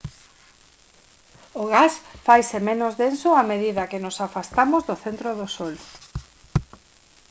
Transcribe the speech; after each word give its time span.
o 1.61 1.63
gas 1.73 1.93
faise 2.25 2.57
menos 2.69 2.93
denso 3.01 3.29
a 3.33 3.43
medida 3.51 3.89
que 3.91 4.03
nos 4.05 4.17
afastamos 4.27 4.81
do 4.89 4.95
centro 5.03 5.29
do 5.39 5.47
sol 5.57 5.75